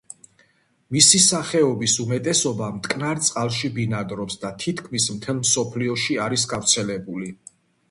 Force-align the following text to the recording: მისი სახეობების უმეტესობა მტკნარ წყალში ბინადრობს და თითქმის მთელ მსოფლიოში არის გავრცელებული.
მისი 0.95 1.19
სახეობების 1.25 1.93
უმეტესობა 2.03 2.69
მტკნარ 2.79 3.21
წყალში 3.29 3.71
ბინადრობს 3.77 4.41
და 4.47 4.53
თითქმის 4.65 5.09
მთელ 5.21 5.39
მსოფლიოში 5.45 6.21
არის 6.27 6.51
გავრცელებული. 6.57 7.33